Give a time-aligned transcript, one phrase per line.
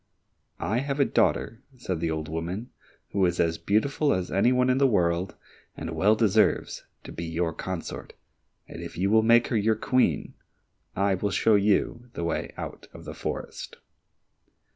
[0.59, 2.71] "I have a daughter," said the old woman,
[3.11, 5.35] "who is as beautiful as any one in the world,
[5.77, 8.13] and well deserves to be your consort,
[8.67, 10.33] and if you will make her your Queen,
[10.95, 13.77] I will show you the way out of the forest."